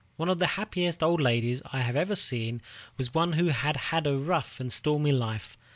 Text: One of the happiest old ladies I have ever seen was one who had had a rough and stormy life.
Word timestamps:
One 0.17 0.29
of 0.29 0.39
the 0.39 0.47
happiest 0.57 1.03
old 1.03 1.21
ladies 1.21 1.61
I 1.71 1.81
have 1.81 1.95
ever 1.95 2.15
seen 2.15 2.63
was 2.97 3.13
one 3.13 3.33
who 3.33 3.49
had 3.49 3.77
had 3.93 4.07
a 4.07 4.17
rough 4.17 4.59
and 4.59 4.73
stormy 4.73 5.11
life. 5.11 5.55